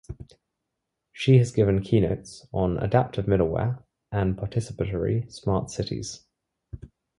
She 1.13 1.37
has 1.37 1.51
given 1.51 1.83
keynotes 1.83 2.47
on 2.51 2.79
adaptive 2.79 3.27
middleware 3.27 3.83
and 4.11 4.35
participatory 4.35 5.31
smart 5.31 5.69
cities. 5.69 6.25